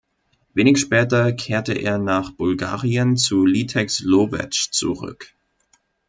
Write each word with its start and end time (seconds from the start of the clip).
Wenig 0.55 0.79
später 0.79 1.31
kehrte 1.31 1.73
er 1.73 1.99
nach 1.99 2.31
Bulgarien 2.31 3.17
zu 3.17 3.45
Litex 3.45 3.99
Lowetsch 3.99 4.71
zurück. 4.71 5.31